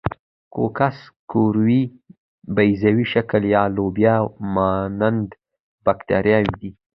[0.53, 0.97] کوکس
[1.29, 1.83] کروي،
[2.55, 4.15] بیضوي شکل یا لوبیا
[4.55, 5.27] مانند
[5.85, 6.71] باکتریاوې دي.